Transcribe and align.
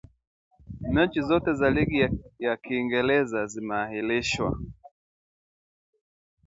Mechi 0.93 1.21
zote 1.21 1.53
za 1.53 1.69
Ligi 1.69 2.09
ya 2.39 2.57
kiingereza 2.57 3.45
zimeahirishwa 3.45 4.59